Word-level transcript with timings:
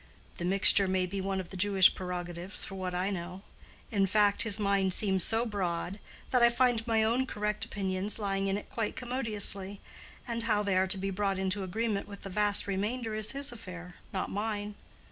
The 0.37 0.45
mixture 0.45 0.87
may 0.87 1.05
be 1.05 1.21
one 1.21 1.39
of 1.39 1.49
the 1.49 1.55
Jewish 1.57 1.93
prerogatives, 1.93 2.63
for 2.63 2.73
what 2.73 2.95
I 2.95 3.11
know. 3.11 3.43
In 3.91 4.07
fact, 4.07 4.41
his 4.41 4.59
mind 4.59 4.95
seems 4.95 5.23
so 5.23 5.45
broad 5.45 5.99
that 6.31 6.41
I 6.41 6.49
find 6.49 6.87
my 6.87 7.03
own 7.03 7.27
correct 7.27 7.65
opinions 7.65 8.17
lying 8.17 8.47
in 8.47 8.57
it 8.57 8.67
quite 8.67 8.95
commodiously, 8.95 9.79
and 10.27 10.41
how 10.41 10.63
they 10.63 10.75
are 10.75 10.87
to 10.87 10.97
be 10.97 11.11
brought 11.11 11.37
into 11.37 11.63
agreement 11.63 12.07
with 12.07 12.21
the 12.21 12.31
vast 12.31 12.65
remainder 12.65 13.13
is 13.13 13.33
his 13.33 13.51
affair, 13.51 13.93
not 14.11 14.31
mine. 14.31 14.73